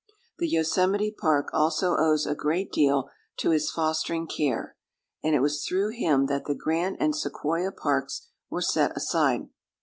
The 0.39 0.47
Yosemite 0.47 1.11
Park 1.11 1.51
also 1.53 1.95
owes 1.95 2.25
a 2.25 2.33
great 2.33 2.71
deal 2.71 3.11
to 3.37 3.51
his 3.51 3.69
fostering 3.69 4.25
care, 4.25 4.75
and 5.21 5.35
it 5.35 5.41
was 5.41 5.63
through 5.63 5.89
him 5.89 6.25
that 6.25 6.45
the 6.45 6.55
Grant 6.55 6.97
and 6.99 7.15
Sequoia 7.15 7.71
Parks 7.71 8.27
were 8.49 8.63
set 8.63 8.97
aside. 8.97 9.49